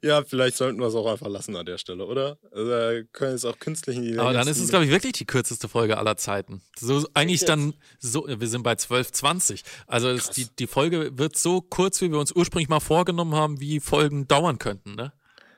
Ja, 0.00 0.22
vielleicht 0.22 0.56
sollten 0.56 0.78
wir 0.78 0.86
es 0.86 0.94
auch 0.94 1.10
einfach 1.10 1.26
lassen 1.26 1.56
an 1.56 1.66
der 1.66 1.78
Stelle, 1.78 2.06
oder? 2.06 2.38
Also, 2.52 2.66
wir 2.66 3.04
können 3.12 3.34
es 3.34 3.44
auch 3.44 3.58
künstlich 3.58 3.96
in 3.96 4.02
die 4.02 4.18
Aber 4.18 4.32
dann 4.32 4.46
ist 4.46 4.60
es, 4.60 4.68
glaube 4.68 4.84
ich, 4.84 4.92
wirklich 4.92 5.14
die 5.14 5.26
kürzeste 5.26 5.68
Folge 5.68 5.98
aller 5.98 6.16
Zeiten. 6.16 6.62
So 6.78 7.04
eigentlich 7.14 7.44
dann 7.44 7.74
so, 7.98 8.26
wir 8.28 8.46
sind 8.46 8.62
bei 8.62 8.74
12,20. 8.74 9.62
Also 9.86 10.08
es, 10.08 10.30
die, 10.30 10.46
die 10.56 10.68
Folge 10.68 11.18
wird 11.18 11.36
so 11.36 11.60
kurz, 11.60 12.00
wie 12.00 12.12
wir 12.12 12.18
uns 12.18 12.32
ursprünglich 12.32 12.68
mal 12.68 12.80
vorgenommen 12.80 13.34
haben, 13.34 13.60
wie 13.60 13.80
Folgen 13.80 14.28
dauern 14.28 14.58
könnten, 14.58 14.94
ne? 14.94 15.12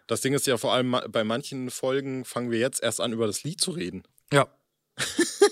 Das 0.06 0.20
Ding 0.20 0.34
ist 0.34 0.46
ja 0.46 0.56
vor 0.56 0.72
allem, 0.72 0.96
bei 1.10 1.24
manchen 1.24 1.68
Folgen 1.68 2.24
fangen 2.24 2.52
wir 2.52 2.60
jetzt 2.60 2.80
erst 2.80 3.00
an, 3.00 3.12
über 3.12 3.26
das 3.26 3.42
Lied 3.42 3.60
zu 3.60 3.72
reden. 3.72 4.04
Ja. 4.32 4.46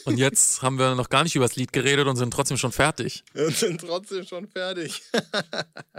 Und 0.04 0.18
jetzt 0.18 0.62
haben 0.62 0.78
wir 0.78 0.94
noch 0.94 1.08
gar 1.08 1.24
nicht 1.24 1.34
über 1.34 1.46
das 1.46 1.56
Lied 1.56 1.72
geredet 1.72 2.06
und 2.06 2.16
sind 2.16 2.32
trotzdem 2.32 2.56
schon 2.56 2.72
fertig. 2.72 3.24
Und 3.34 3.56
sind 3.56 3.80
trotzdem 3.80 4.24
schon 4.26 4.46
fertig. 4.48 5.02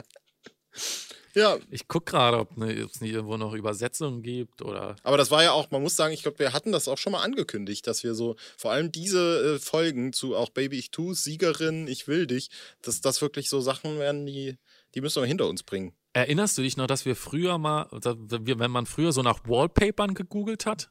ja, 1.34 1.58
Ich 1.70 1.88
gucke 1.88 2.12
gerade, 2.12 2.40
ob 2.40 2.56
ne, 2.58 2.72
es 2.74 3.02
nicht 3.02 3.12
irgendwo 3.14 3.38
noch 3.38 3.54
Übersetzungen 3.54 4.22
gibt 4.22 4.62
oder. 4.62 4.96
aber 5.04 5.18
das 5.18 5.32
war 5.32 5.44
ja 5.44 5.52
auch, 5.52 5.70
man 5.72 5.82
muss 5.82 5.96
sagen, 5.96 6.14
ich 6.14 6.24
glaube, 6.24 6.40
wir 6.40 6.54
hatten 6.54 6.72
das 6.72 6.88
auch 6.88 6.98
schon 6.98 7.12
mal 7.12 7.24
angekündigt, 7.24 7.88
dass 7.88 8.04
wir 8.04 8.16
so, 8.16 8.36
vor 8.58 8.72
allem 8.72 8.92
diese 8.92 9.56
äh, 9.56 9.60
Folgen 9.60 10.14
zu 10.14 10.36
auch 10.36 10.50
Baby 10.50 10.78
Ich 10.80 10.92
tu's, 10.92 11.24
Siegerin, 11.24 11.88
Ich 11.88 12.08
will 12.08 12.28
dich, 12.28 12.50
dass 12.82 13.02
das 13.02 13.22
wirklich 13.22 13.50
so 13.50 13.60
Sachen 13.62 14.00
werden, 14.00 14.26
die, 14.26 14.58
die 14.94 15.02
müssen 15.02 15.22
wir 15.22 15.28
hinter 15.28 15.48
uns 15.50 15.64
bringen. 15.64 15.94
Erinnerst 16.14 16.58
du 16.58 16.62
dich 16.62 16.78
noch, 16.78 16.88
dass 16.88 17.06
wir 17.06 17.16
früher 17.16 17.58
mal, 17.58 17.88
wir- 17.92 18.60
wenn 18.60 18.72
man 18.72 18.86
früher 18.86 19.12
so 19.12 19.22
nach 19.22 19.42
Wallpapern 19.46 20.14
gegoogelt 20.14 20.66
hat? 20.66 20.90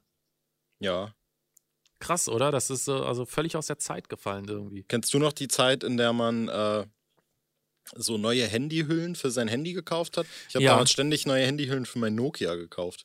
Ja. 0.81 1.15
Krass, 2.05 2.29
oder? 2.29 2.51
Das 2.51 2.71
ist 2.71 2.85
so, 2.85 3.05
also 3.05 3.25
völlig 3.25 3.57
aus 3.57 3.67
der 3.67 3.79
Zeit 3.79 4.09
gefallen 4.09 4.47
irgendwie. 4.47 4.85
Kennst 4.87 5.13
du 5.15 5.19
noch 5.19 5.33
die 5.33 5.49
Zeit, 5.49 5.83
in 5.83 5.97
der 5.97 6.13
man 6.13 6.49
äh, 6.49 6.85
so 7.97 8.19
neue 8.19 8.47
Handyhüllen 8.47 9.15
für 9.15 9.31
sein 9.31 9.49
Handy 9.49 9.73
gekauft 9.73 10.17
hat? 10.17 10.27
Ich 10.49 10.55
habe 10.55 10.65
Ja. 10.65 10.73
damals 10.73 10.91
ständig 10.91 11.27
neue 11.27 11.45
Handyhüllen 11.47 11.87
für 11.87 11.99
mein 11.99 12.15
Nokia 12.15 12.55
gekauft. 12.57 13.05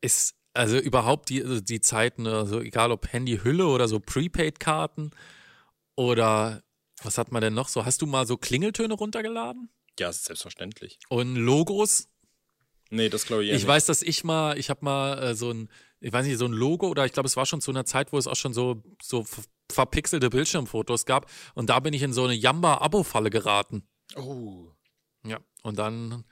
ist 0.00 0.34
also 0.54 0.76
überhaupt 0.78 1.28
die, 1.30 1.42
also 1.42 1.60
die 1.60 1.80
Zeiten, 1.80 2.26
also 2.26 2.60
egal 2.60 2.90
ob 2.92 3.10
Handyhülle 3.12 3.66
oder 3.66 3.88
so 3.88 4.00
Prepaid-Karten 4.00 5.12
oder 5.96 6.62
was 7.02 7.18
hat 7.18 7.32
man 7.32 7.40
denn 7.42 7.54
noch 7.54 7.68
so? 7.68 7.84
Hast 7.84 8.02
du 8.02 8.06
mal 8.06 8.26
so 8.26 8.36
Klingeltöne 8.36 8.94
runtergeladen? 8.94 9.70
Ja, 9.98 10.12
selbstverständlich. 10.12 10.98
Und 11.08 11.36
Logos? 11.36 12.08
Nee, 12.90 13.08
das 13.08 13.24
glaube 13.26 13.44
ich 13.44 13.50
Ich 13.50 13.54
nicht. 13.58 13.66
weiß, 13.66 13.86
dass 13.86 14.02
ich 14.02 14.24
mal, 14.24 14.58
ich 14.58 14.68
habe 14.68 14.84
mal 14.84 15.22
äh, 15.22 15.34
so 15.34 15.50
ein, 15.50 15.70
ich 16.02 16.12
weiß 16.12 16.26
nicht, 16.26 16.38
so 16.38 16.44
ein 16.46 16.52
Logo 16.52 16.88
oder 16.88 17.06
ich 17.06 17.12
glaube, 17.12 17.26
es 17.28 17.36
war 17.36 17.46
schon 17.46 17.60
zu 17.60 17.70
einer 17.70 17.84
Zeit, 17.84 18.12
wo 18.12 18.18
es 18.18 18.26
auch 18.26 18.36
schon 18.36 18.52
so, 18.52 18.82
so 19.00 19.22
ver- 19.22 19.42
verpixelte 19.70 20.30
Bildschirmfotos 20.30 21.06
gab. 21.06 21.30
Und 21.54 21.70
da 21.70 21.80
bin 21.80 21.94
ich 21.94 22.02
in 22.02 22.12
so 22.12 22.24
eine 22.24 22.34
Jamba-Abo-Falle 22.34 23.30
geraten. 23.30 23.88
Oh. 24.16 24.72
Ja. 25.24 25.38
Und 25.62 25.78
dann 25.78 26.24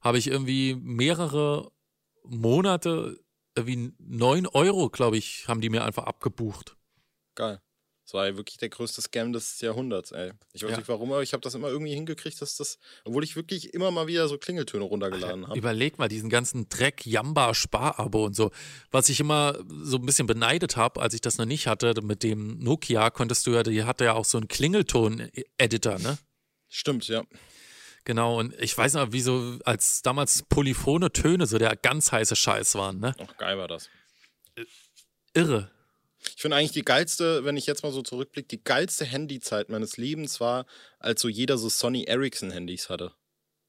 habe 0.00 0.18
ich 0.18 0.26
irgendwie 0.28 0.74
mehrere 0.74 1.70
Monate, 2.24 3.20
irgendwie 3.54 3.92
9 3.98 4.46
Euro, 4.46 4.88
glaube 4.90 5.16
ich, 5.18 5.46
haben 5.48 5.60
die 5.60 5.70
mir 5.70 5.84
einfach 5.84 6.04
abgebucht. 6.04 6.76
Geil. 7.34 7.60
Das 8.08 8.14
war 8.14 8.26
ja 8.26 8.38
wirklich 8.38 8.56
der 8.56 8.70
größte 8.70 9.02
Scam 9.02 9.34
des 9.34 9.60
Jahrhunderts, 9.60 10.12
ey. 10.12 10.32
Ich 10.54 10.62
weiß 10.62 10.70
Ja. 10.70 10.76
nicht 10.78 10.88
warum, 10.88 11.12
aber 11.12 11.22
ich 11.22 11.34
habe 11.34 11.42
das 11.42 11.54
immer 11.54 11.68
irgendwie 11.68 11.92
hingekriegt, 11.92 12.40
dass 12.40 12.56
das, 12.56 12.78
obwohl 13.04 13.22
ich 13.22 13.36
wirklich 13.36 13.74
immer 13.74 13.90
mal 13.90 14.06
wieder 14.06 14.26
so 14.28 14.38
Klingeltöne 14.38 14.82
runtergeladen 14.82 15.46
habe. 15.46 15.58
Überleg 15.58 15.98
mal 15.98 16.08
diesen 16.08 16.30
ganzen 16.30 16.70
Dreck, 16.70 17.04
Jamba, 17.04 17.52
Sparabo 17.52 18.24
und 18.24 18.34
so. 18.34 18.50
Was 18.90 19.10
ich 19.10 19.20
immer 19.20 19.58
so 19.82 19.98
ein 19.98 20.06
bisschen 20.06 20.26
beneidet 20.26 20.78
habe, 20.78 21.02
als 21.02 21.12
ich 21.12 21.20
das 21.20 21.36
noch 21.36 21.44
nicht 21.44 21.66
hatte, 21.66 21.92
mit 22.00 22.22
dem 22.22 22.58
Nokia, 22.60 23.10
konntest 23.10 23.46
du 23.46 23.50
ja, 23.50 23.62
die 23.62 23.84
hatte 23.84 24.04
ja 24.04 24.14
auch 24.14 24.24
so 24.24 24.38
einen 24.38 24.48
Klingelton-Editor, 24.48 25.98
ne? 25.98 26.16
Stimmt, 26.70 27.08
ja. 27.08 27.24
Genau, 28.04 28.38
und 28.38 28.54
ich 28.58 28.76
weiß 28.78 28.94
noch, 28.94 29.12
wie 29.12 29.20
so, 29.20 29.58
als 29.66 30.00
damals 30.00 30.44
polyphone 30.44 31.12
Töne 31.12 31.46
so 31.46 31.58
der 31.58 31.76
ganz 31.76 32.10
heiße 32.10 32.36
Scheiß 32.36 32.74
waren, 32.76 33.00
ne? 33.00 33.14
Ach, 33.18 33.36
geil 33.36 33.58
war 33.58 33.68
das. 33.68 33.90
Irre. 35.34 35.70
Ich 36.36 36.42
finde 36.42 36.56
eigentlich 36.56 36.72
die 36.72 36.84
geilste, 36.84 37.44
wenn 37.44 37.56
ich 37.56 37.66
jetzt 37.66 37.82
mal 37.82 37.92
so 37.92 38.02
zurückblicke, 38.02 38.48
die 38.48 38.62
geilste 38.62 39.04
Handyzeit 39.04 39.68
meines 39.68 39.96
Lebens 39.96 40.40
war, 40.40 40.66
als 40.98 41.20
so 41.20 41.28
jeder 41.28 41.58
so 41.58 41.68
Sony 41.68 42.04
Ericsson-Handys 42.04 42.88
hatte. 42.88 43.12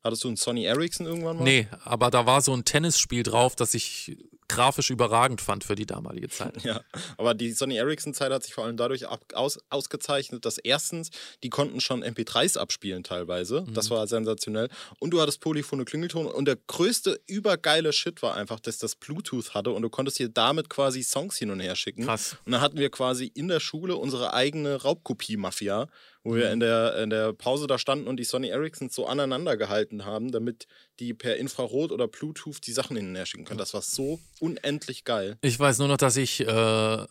Hattest 0.03 0.23
du 0.23 0.29
ein 0.29 0.37
Sony 0.37 0.65
Ericsson 0.65 1.05
irgendwann 1.05 1.37
mal? 1.37 1.43
Nee, 1.43 1.67
aber 1.83 2.09
da 2.09 2.25
war 2.25 2.41
so 2.41 2.53
ein 2.53 2.65
Tennisspiel 2.65 3.23
drauf, 3.23 3.55
das 3.55 3.73
ich 3.73 4.17
grafisch 4.49 4.89
überragend 4.89 5.39
fand 5.41 5.63
für 5.63 5.75
die 5.75 5.85
damalige 5.85 6.27
Zeit. 6.27 6.63
Ja, 6.63 6.81
aber 7.17 7.33
die 7.33 7.51
Sony 7.53 7.77
Ericsson-Zeit 7.77 8.31
hat 8.31 8.43
sich 8.43 8.53
vor 8.53 8.65
allem 8.65 8.75
dadurch 8.75 9.07
ab, 9.07 9.23
aus, 9.33 9.59
ausgezeichnet, 9.69 10.43
dass 10.45 10.57
erstens, 10.57 11.09
die 11.43 11.49
konnten 11.49 11.79
schon 11.79 12.03
MP3s 12.03 12.57
abspielen 12.57 13.03
teilweise. 13.03 13.65
Das 13.73 13.89
war 13.89 14.05
sensationell. 14.07 14.69
Und 14.99 15.11
du 15.11 15.21
hattest 15.21 15.39
polyphone 15.39 15.85
Klingelton. 15.85 16.25
Und 16.25 16.45
der 16.45 16.57
größte 16.67 17.19
übergeile 17.27 17.93
Shit 17.93 18.21
war 18.21 18.35
einfach, 18.35 18.59
dass 18.59 18.77
das 18.77 18.95
Bluetooth 18.95 19.53
hatte 19.53 19.71
und 19.71 19.83
du 19.83 19.89
konntest 19.89 20.17
hier 20.17 20.29
damit 20.29 20.69
quasi 20.69 21.03
Songs 21.03 21.37
hin 21.37 21.51
und 21.51 21.59
her 21.59 21.75
schicken. 21.75 22.05
Krass. 22.05 22.35
Und 22.45 22.51
dann 22.51 22.61
hatten 22.61 22.77
wir 22.77 22.89
quasi 22.89 23.31
in 23.33 23.47
der 23.47 23.59
Schule 23.59 23.95
unsere 23.95 24.33
eigene 24.33 24.81
Raubkopie-Mafia, 24.81 25.87
wo 26.23 26.35
wir 26.35 26.51
in 26.51 26.59
der, 26.59 26.97
in 26.97 27.09
der 27.09 27.33
Pause 27.33 27.67
da 27.67 27.77
standen 27.77 28.07
und 28.07 28.17
die 28.17 28.23
Sony 28.23 28.49
Ericssons 28.49 28.93
so 28.93 29.05
aneinander 29.05 29.55
gehalten 29.57 30.05
haben, 30.05 30.31
damit 30.31 30.67
die 30.99 31.13
per 31.13 31.37
Infrarot 31.37 31.91
oder 31.91 32.07
Bluetooth 32.07 32.65
die 32.65 32.73
Sachen 32.73 32.95
hin 32.97 33.09
und 33.09 33.15
her 33.15 33.25
schicken 33.25 33.45
können. 33.45 33.57
Das 33.57 33.73
war 33.73 33.81
so 33.81 34.19
unendlich 34.39 35.03
geil. 35.05 35.37
Ich 35.41 35.59
weiß 35.59 35.79
nur 35.79 35.87
noch, 35.87 35.97
dass 35.97 36.17
ich 36.17 36.41
äh, 36.41 37.05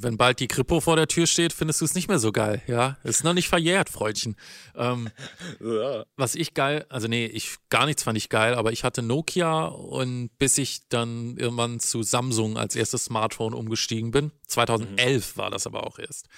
wenn 0.00 0.16
bald 0.16 0.38
die 0.40 0.48
Kripo 0.48 0.80
vor 0.80 0.96
der 0.96 1.08
Tür 1.08 1.26
steht, 1.26 1.52
findest 1.52 1.80
du 1.80 1.84
es 1.84 1.94
nicht 1.94 2.08
mehr 2.08 2.18
so 2.18 2.30
geil, 2.30 2.62
ja? 2.66 2.98
Ist 3.02 3.24
noch 3.24 3.34
nicht 3.34 3.48
verjährt, 3.48 3.88
Freundchen. 3.88 4.36
Ähm, 4.76 5.10
Ja. 5.60 6.04
was 6.16 6.34
ich 6.34 6.54
geil, 6.54 6.86
also 6.88 7.08
nee, 7.08 7.26
ich 7.26 7.56
gar 7.68 7.86
nichts 7.86 8.02
fand 8.02 8.16
ich 8.18 8.28
geil, 8.28 8.54
aber 8.54 8.72
ich 8.72 8.84
hatte 8.84 9.02
Nokia 9.02 9.64
und 9.66 10.30
bis 10.38 10.58
ich 10.58 10.88
dann 10.88 11.36
irgendwann 11.36 11.80
zu 11.80 12.02
Samsung 12.02 12.56
als 12.56 12.76
erstes 12.76 13.04
Smartphone 13.06 13.54
umgestiegen 13.54 14.10
bin, 14.10 14.32
2011 14.46 15.36
war 15.36 15.50
das 15.50 15.66
aber 15.66 15.86
auch 15.86 15.98
erst. 15.98 16.28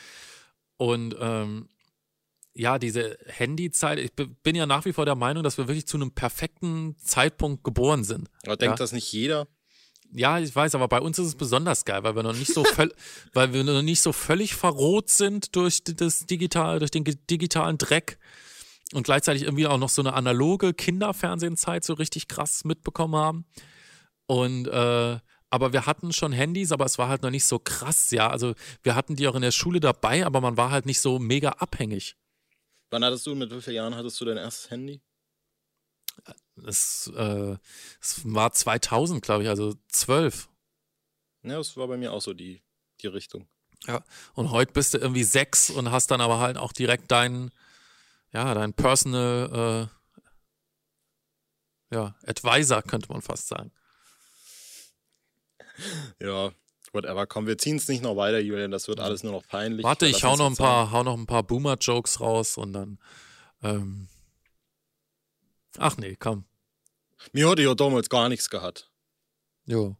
Und 0.77 1.15
ähm, 1.21 1.69
ja, 2.55 2.79
diese 2.79 3.19
Handyzeit, 3.27 3.99
ich 3.99 4.13
bin 4.15 4.55
ja 4.55 4.67
nach 4.67 4.85
wie 4.85 4.93
vor 4.93 5.05
der 5.05 5.17
Meinung, 5.17 5.43
dass 5.43 5.59
wir 5.59 5.67
wirklich 5.69 5.87
zu 5.87 5.97
einem 5.97 6.13
perfekten 6.13 6.97
Zeitpunkt 6.99 7.65
geboren 7.65 8.05
sind. 8.05 8.31
Aber 8.45 8.57
denkt 8.57 8.79
Ja. 8.79 8.85
das 8.85 8.93
nicht 8.93 9.13
jeder? 9.13 9.49
Ja, 10.13 10.39
ich 10.39 10.55
weiß, 10.55 10.77
aber 10.77 10.87
bei 10.87 11.01
uns 11.01 11.19
ist 11.19 11.27
es 11.27 11.35
besonders 11.35 11.85
geil, 11.85 12.05
weil 12.05 12.15
wir 12.15 12.23
noch 12.23 12.37
nicht 12.37 12.55
so 12.55 12.65
weil 13.33 13.53
wir 13.53 13.65
noch 13.65 13.83
nicht 13.83 14.01
so 14.01 14.13
völlig 14.13 14.55
verroht 14.55 15.11
sind 15.11 15.57
durch 15.57 15.83
das 15.83 16.27
digital, 16.27 16.79
durch 16.79 16.93
den 16.93 17.05
digitalen 17.29 17.79
Dreck 17.79 18.19
und 18.93 19.03
gleichzeitig 19.03 19.43
irgendwie 19.43 19.67
auch 19.67 19.79
noch 19.79 19.89
so 19.89 20.03
eine 20.03 20.13
analoge 20.13 20.73
Kinderfernsehenzeit 20.73 21.83
so 21.83 21.95
richtig 21.95 22.29
krass 22.29 22.65
mitbekommen 22.65 23.17
haben. 23.17 23.45
Und 24.27 24.69
äh, 24.69 25.19
aber 25.51 25.73
wir 25.73 25.87
hatten 25.87 26.13
schon 26.13 26.33
Handys, 26.33 26.71
aber 26.73 26.85
es 26.85 26.99
war 26.99 27.09
halt 27.09 27.23
noch 27.23 27.31
nicht 27.31 27.45
so 27.45 27.59
krass, 27.59 28.11
ja. 28.11 28.29
Also 28.29 28.55
wir 28.83 28.95
hatten 28.95 29.17
die 29.17 29.27
auch 29.27 29.35
in 29.35 29.43
der 29.43 29.51
Schule 29.53 29.81
dabei, 29.81 30.25
aber 30.27 30.41
man 30.41 30.57
war 30.57 30.71
halt 30.71 30.87
nicht 30.87 31.01
so 31.01 31.19
mega 31.19 31.51
abhängig. 31.51 32.17
Wann 32.95 33.05
hattest 33.05 33.27
du, 33.27 33.35
mit 33.35 33.51
wie 33.51 33.61
vielen 33.61 33.75
Jahren 33.75 33.97
hattest 33.97 34.21
du 34.21 34.25
dein 34.25 34.37
erstes 34.37 34.71
Handy? 34.71 35.03
Es, 36.65 37.11
äh, 37.17 37.57
es 38.01 38.21
war 38.23 38.53
2000, 38.53 39.21
glaube 39.21 39.43
ich, 39.43 39.49
also 39.49 39.75
12. 39.89 40.49
Ja, 41.43 41.57
das 41.57 41.77
war 41.77 41.89
bei 41.89 41.97
mir 41.97 42.13
auch 42.13 42.21
so 42.23 42.35
die, 42.35 42.63
die 43.01 43.09
Richtung. 43.09 43.49
Ja, 43.89 44.05
und 44.35 44.53
heute 44.53 44.73
bist 44.73 44.95
du 44.95 44.99
irgendwie 44.99 45.25
sechs 45.25 45.71
und 45.71 45.91
hast 45.91 46.13
dann 46.13 46.21
aber 46.21 46.39
halt 46.39 46.57
auch 46.57 46.73
direkt 46.73 47.11
deinen, 47.11 47.51
ja, 48.33 48.55
deinen 48.55 48.75
Personal, 48.75 49.91
äh, 51.91 51.97
ja, 51.97 52.15
Advisor, 52.25 52.81
könnte 52.83 53.09
man 53.09 53.23
fast 53.23 53.49
sagen. 53.49 53.73
Ja, 56.21 56.53
whatever. 56.95 57.27
Komm, 57.27 57.47
wir 57.47 57.59
ziehen 57.59 57.77
es 57.77 57.89
nicht 57.89 58.03
noch 58.03 58.17
weiter, 58.17 58.39
Julian. 58.39 58.71
Das 58.71 58.89
wird 58.89 59.01
alles 59.01 59.23
nur 59.23 59.33
noch 59.33 59.47
peinlich. 59.47 59.85
Warte, 59.85 60.07
ich 60.07 60.23
hau 60.25 60.37
noch 60.37 60.47
ein 60.49 60.57
paar, 60.57 60.91
hau 60.93 61.03
noch 61.03 61.17
ein 61.17 61.27
paar 61.27 61.43
Boomer-Jokes 61.43 62.21
raus 62.21 62.57
und 62.57 62.73
dann, 62.73 62.99
ähm, 63.63 64.09
ach 65.79 65.97
nee, 65.97 66.17
komm. 66.19 66.45
Mir 67.33 67.49
hatte 67.49 67.63
ja 67.63 67.75
damals 67.75 68.09
gar 68.09 68.29
nichts 68.29 68.49
gehabt. 68.51 68.91
jo. 69.67 69.97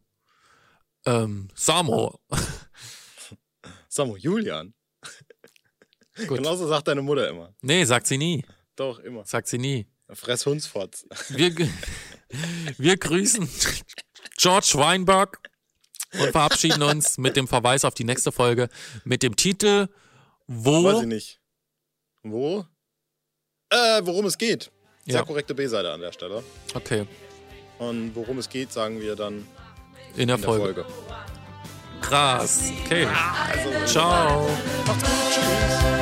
Ähm, 1.07 1.49
Samo, 1.53 2.19
Sag 3.89 4.07
mal, 4.07 4.17
Julian. 4.17 4.73
Gut. 6.27 6.37
Genauso 6.39 6.67
sagt 6.67 6.87
deine 6.87 7.03
Mutter 7.03 7.29
immer. 7.29 7.53
nee, 7.61 7.83
sagt 7.85 8.07
sie 8.07 8.17
nie, 8.17 8.43
Doch, 8.75 8.97
immer. 8.99 9.23
sagt 9.25 9.47
sie 9.47 9.59
nie. 9.59 9.87
Fress 10.09 10.45
Hundsfotz. 10.47 11.05
Wir, 11.29 11.55
wir 12.77 12.97
grüßen 12.97 13.47
George 14.37 14.71
Weinberg 14.75 15.39
und 16.21 16.31
verabschieden 16.31 16.83
uns 16.83 17.17
mit 17.17 17.35
dem 17.35 17.47
Verweis 17.47 17.85
auf 17.85 17.93
die 17.93 18.03
nächste 18.03 18.31
Folge 18.31 18.69
mit 19.03 19.23
dem 19.23 19.35
Titel 19.35 19.87
Wo 20.47 20.83
Weiß 20.83 21.01
ich 21.01 21.07
nicht. 21.07 21.39
Wo? 22.23 22.65
Äh, 23.69 24.01
worum 24.03 24.25
es 24.25 24.37
geht. 24.37 24.71
Sehr 25.05 25.15
Ja. 25.15 25.23
korrekte 25.23 25.53
B-Seite 25.53 25.91
an 25.91 26.01
der 26.01 26.11
Stelle. 26.11 26.43
Okay, 26.73 27.05
Und 27.77 28.15
worum 28.15 28.37
es 28.39 28.49
geht, 28.49 28.71
sagen 28.71 28.99
wir 29.01 29.15
dann 29.15 29.45
in 30.15 30.27
der 30.27 30.35
in 30.35 30.41
der 30.41 30.49
Folge. 30.49 30.83
Folge. 30.83 30.85
Krass. 32.01 32.71
Okay. 32.85 33.05
Also, 33.05 33.85
Ciao. 33.91 34.49
macht's 34.85 35.03
gut. 35.03 35.33
Tschüss. 35.33 35.94